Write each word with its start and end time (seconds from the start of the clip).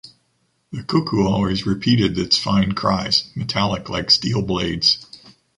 The 0.71 0.81
cuckoo 0.81 1.27
always 1.27 1.67
repeated 1.67 2.17
its 2.17 2.35
fine 2.35 2.71
cries, 2.71 3.29
metallic 3.35 3.87
like 3.87 4.09
steel 4.09 4.41
blades. 4.41 5.05